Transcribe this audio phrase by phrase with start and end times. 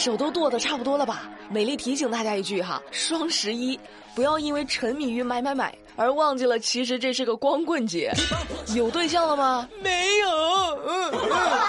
[0.00, 1.28] 手都剁的差不多了吧？
[1.50, 3.78] 美丽提醒大家一句哈，双十一
[4.14, 8.10] 不要因为沉迷于买买买而忘记了，其实这是个光棍节。
[8.74, 9.68] 有对象了吗？
[9.82, 9.90] 没
[10.20, 10.28] 有，
[10.86, 11.20] 嗯嗯，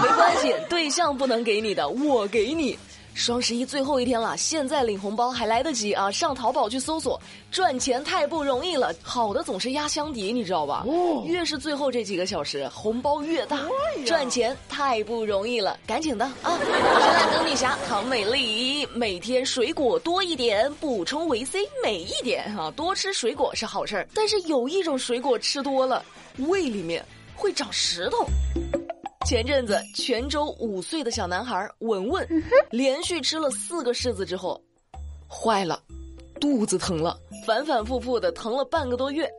[0.00, 2.78] 没关系，对象不能给你的，我给你。
[3.14, 6.10] 双十一最后一天了，现在领红包还来得及啊！
[6.10, 7.20] 上淘宝去搜索，
[7.50, 8.92] 赚钱太不容易了。
[9.02, 10.84] 好的总是压箱底，你知道吧？
[10.86, 13.60] 哦，越是最后这几个小时，红包越大，
[14.06, 16.58] 赚钱太不容易了，赶紧的啊！
[16.58, 24.08] 我是烂梗女侠唐美丽，每天水果多一点，补充维 C 美一点哈，多吃水果是好事儿。
[24.14, 26.02] 但是有一种水果吃多了，
[26.38, 27.04] 胃里面
[27.36, 28.26] 会长石头。
[29.24, 32.26] 前阵子，泉州五岁的小男孩文文
[32.70, 34.60] 连续吃了四个柿子之后，
[35.28, 35.80] 坏了，
[36.40, 39.30] 肚子疼了，反反复复的疼了半个多月。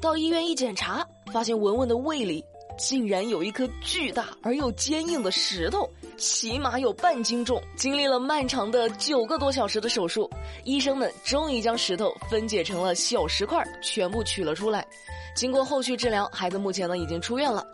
[0.00, 2.42] 到医院一检查，发现文文的胃里
[2.78, 7.62] 竟然有一颗巨大而又坚硬的石头，起码有半斤重。
[7.76, 10.30] 经历了漫长的九个多小时的手术，
[10.64, 14.86] 医生们终于将石头分解成了小石块，全部取了出来。
[15.34, 17.64] 经过后续治疗，孩子目前呢已经出院了。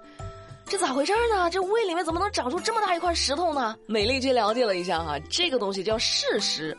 [0.73, 1.51] 这咋回事呢？
[1.51, 3.77] 这胃里面怎么能长出这么大一块石头呢？
[3.85, 6.75] 美丽去了解了一下哈，这个东西叫柿石，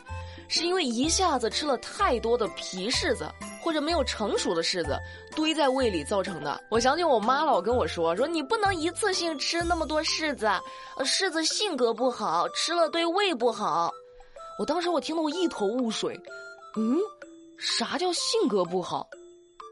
[0.48, 3.24] 是因为一下子吃了太多的皮柿子
[3.62, 4.98] 或者没有成熟的柿子
[5.36, 6.60] 堆在胃里造成的。
[6.72, 10.50] 我想起我妈老跟我说，说你不能一次性吃那么多柿子，
[11.04, 13.92] 柿子性格不好，吃了对胃不好。
[14.58, 16.20] 我当时我听得我一头雾水，
[16.74, 16.98] 嗯，
[17.58, 19.06] 啥叫性格不好？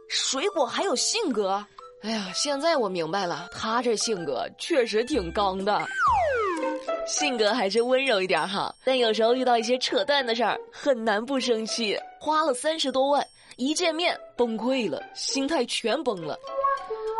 [0.09, 1.61] 水果还有性格？
[2.03, 5.81] 哎呀，现在我明白了，他这性格确实挺刚的，
[7.07, 8.75] 性格还是温柔一点哈。
[8.85, 11.97] 但有时候遇到一些扯淡的事儿，很难不生气。
[12.19, 13.25] 花了三十多万，
[13.57, 16.37] 一见面崩溃了，心态全崩了。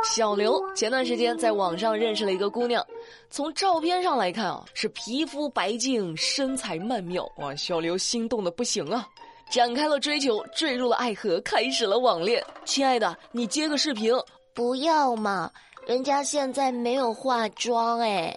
[0.05, 2.85] 小刘前段时间在网上认识了一个姑娘，
[3.31, 9.09] 从照片上来看啊，是皮肤白净，身材曼妙哇，小刘心动的不行啊，
[9.49, 12.45] 展开了追求，坠入了爱河，开始了网恋。
[12.65, 14.13] 亲爱的，你接个视频。
[14.55, 15.51] 不要嘛，
[15.87, 18.37] 人家现在没有化妆哎。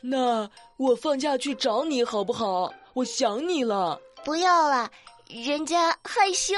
[0.00, 2.72] 那我放假去找你好不好？
[2.94, 4.00] 我想你了。
[4.24, 4.90] 不要了，
[5.28, 6.54] 人家害羞。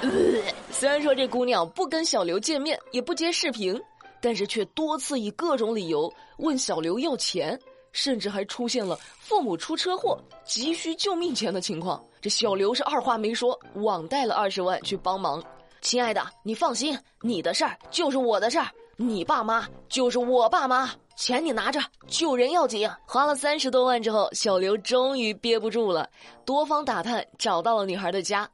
[0.70, 3.80] 虽然说这姑娘不跟小刘见面，也不接视频，
[4.20, 7.58] 但是却多次以各种理由问小刘要钱，
[7.92, 12.04] 甚至还出现了父母出车祸急需救命钱的情况。
[12.20, 15.42] 这小刘是二话没说，网贷了二十万去帮忙。
[15.80, 18.66] 亲爱的，你放心，你的事儿就是我的事儿，
[18.96, 22.88] 你爸妈就是我爸妈，钱你拿着，救人要紧。
[23.06, 26.08] 花了三十多万之后，小刘终于憋不住了，
[26.44, 28.48] 多方打探找到了女孩的家，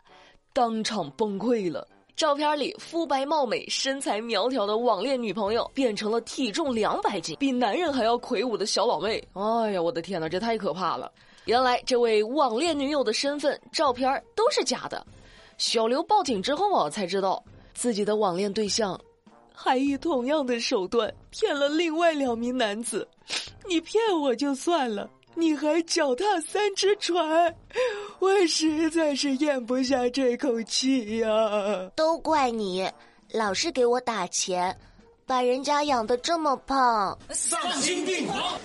[0.52, 1.86] 当场崩溃了。
[2.14, 9.22] 照片里肤白貌美、身材苗条的网恋女朋友，变成了体重两百斤、比男人还要魁梧的小老妹。
[9.32, 11.10] 哎呀，我的天哪，这太可怕了！
[11.46, 15.04] 原来这位网恋女友的身份、照片都是假的。
[15.64, 17.40] 小刘报警之后啊，才知道
[17.72, 19.00] 自己的网恋对象
[19.54, 23.06] 还以同样的手段骗了另外两名男子。
[23.68, 27.54] 你骗我就算了，你还脚踏三只船，
[28.18, 31.30] 我实在是咽不下这口气呀！
[31.94, 32.90] 都怪你，
[33.30, 34.76] 老是给我打钱，
[35.24, 38.58] 把人家养的这么胖，丧心病狂。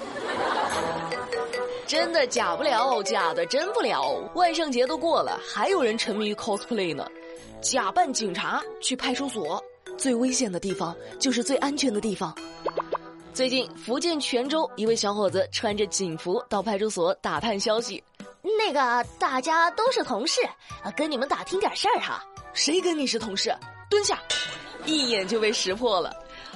[1.88, 4.22] 真的假不了，假的真不了。
[4.36, 7.08] 万圣节都过了，还有人沉迷于 cosplay 呢，
[7.62, 9.64] 假扮警察去派出所。
[9.98, 12.36] 最危险的地方就是最安全的地方。
[13.34, 18.04] 最近，福建泉州一位小伙子穿着警服到派出所打探消息。
[18.42, 20.42] 那个，大家都是同事，
[20.84, 22.22] 啊跟你们打听点事儿哈。
[22.54, 23.56] 谁跟你是同事？
[23.90, 24.22] 蹲下，
[24.86, 26.14] 一眼就被识破了。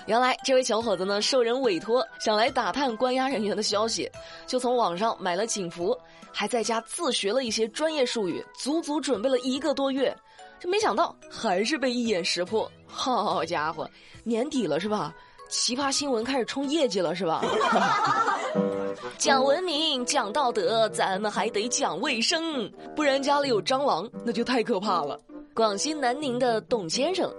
[0.07, 4.09] 原来这位小伙子呢，受人委托想来打探关押人员的消息，
[4.47, 5.97] 就从网上买了警服，
[6.31, 10.16] 还在家自学了一些专业术语，足足准备了一个多月。
[10.59, 12.72] 这没想到还是被一眼识破。
[12.88, 13.90] 好家伙，
[14.23, 15.13] 年底了是吧？
[15.50, 17.44] 奇葩新闻开始冲业绩了是吧？
[19.17, 25.20] 讲文明，讲道德，咱们还得讲卫生，不然家里有蟑螂那就太可怕了。
[25.53, 27.31] 广西南宁的董先生。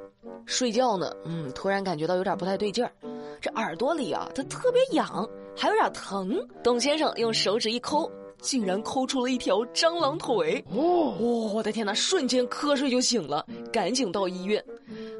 [0.46, 2.92] 睡觉呢，嗯，突然感觉到有点不太对劲儿，
[3.40, 6.38] 这耳朵里啊，它特别痒，还有点疼。
[6.62, 8.10] 董先生用手指一抠，
[8.40, 10.64] 竟然抠出了一条蟑螂腿。
[10.70, 11.16] 哦，
[11.54, 11.94] 我的天哪！
[11.94, 14.62] 瞬间瞌睡就醒了，赶紧到医院。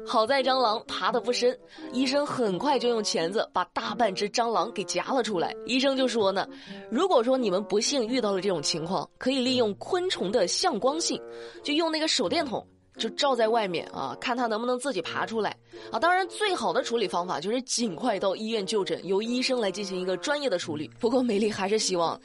[0.05, 1.57] 好在蟑螂爬得不深，
[1.93, 5.55] 医生很快就用钳子把大半只蟑螂给夹了出来。
[5.65, 6.45] 医生就说呢，
[6.91, 11.21] 如果说你们不幸遇到了这种情况，可以利用昆虫的向光性，
[11.63, 12.65] 就用那个手电筒。
[12.97, 15.55] 就罩在外面啊，看他能不能自己爬出来
[15.91, 15.99] 啊！
[15.99, 20.89] 当然，最好的处理方法就是尽快到医院就诊，由医生来进行一个专业的处理。
[20.99, 22.19] 不过，美丽还是希望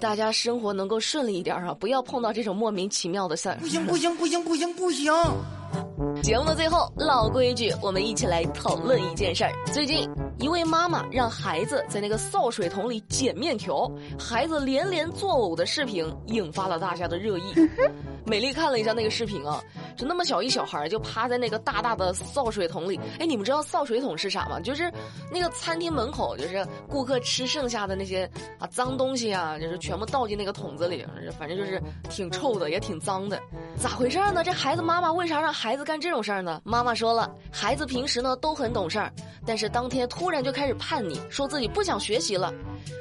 [0.00, 3.56] 大家生活能够顺利一点啊，不要碰到这种莫名其妙的事儿。
[3.56, 5.12] 不行不行不行不行不行！
[6.22, 9.52] 节目的最后，老规矩，我们一起来讨论一件事儿。
[9.72, 17.42] 最近，一位妈妈让孩子在那个潲水桶里捡面条，孩子连连作呕的视频引发了大家的热议。
[18.26, 19.62] 美丽看了一下那个视频啊，
[19.98, 22.98] 就那么小一小孩就趴在那个大大的潲水桶里。
[23.18, 24.60] 哎，你们知道潲水桶是啥吗？
[24.60, 24.90] 就是
[25.30, 31.04] 那个餐厅门口，就是顾客吃剩下的那些啊脏东西啊，就是全部倒进那个桶子里，
[31.36, 33.38] 反正就是挺臭的，也挺脏的。
[33.76, 34.44] 咋回事呢？
[34.44, 36.60] 这孩子妈妈为啥让孩子干这种事儿呢？
[36.64, 39.12] 妈妈说了，孩子平时呢都很懂事儿，
[39.44, 42.54] 但是当天突然就开始叛逆，说自己不想学习了。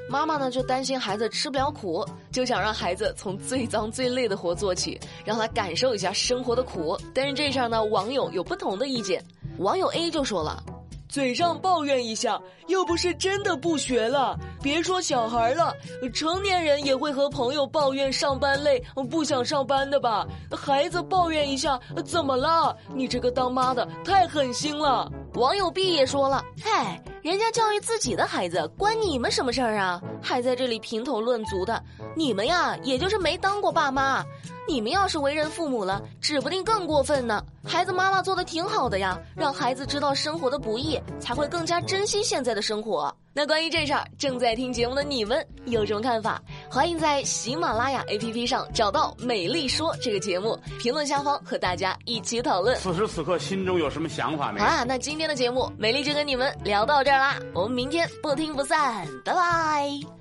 [0.10, 2.06] 妈妈呢就担心孩子吃不了苦，
[2.38, 6.96] 就想让孩子从最脏最累的活做起，让他感受一下生活的苦。
[7.12, 9.26] 但是这事儿呢，网友有不同的意见。
[9.58, 10.64] 网友 A 就说了。
[11.10, 14.38] 嘴上抱怨一下，又不是真的不学了。
[14.62, 15.74] 别说小孩了，
[16.14, 20.28] 成年人也会和朋友抱怨上班累，不想上班的吧？
[20.52, 22.76] 孩子抱怨一下，怎么了？
[22.94, 25.10] 你这个当妈的太狠心了。
[25.38, 30.02] 网友 B 也说了：“嗨，人家教育自己的孩子，关你们什么事儿啊？
[30.20, 31.80] 还在这里评头论足的，
[32.16, 34.26] 你们呀，也就是没当过爸妈。”
[34.68, 37.42] 你们要是为人父母了，指不定更过分呢。
[37.64, 43.16] 孩子妈妈做的挺好的呀，让孩子知道生活的不易，才会更加珍惜现在的生活。
[43.32, 46.42] 那关于这事儿，正在听节目的你们有什么看法？
[46.70, 52.78] 欢迎在喜马拉雅 APP 上找到《美丽说》这个节目，评论下方和大家一起讨论。
[52.78, 54.60] 此时此刻心中有什么想法没？
[54.60, 60.17] 好啦，那今天的节目，美丽就跟你们聊到这儿啦，我们明天不听不散，拜拜。